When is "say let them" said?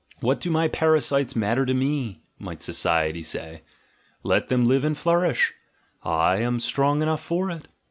3.21-4.65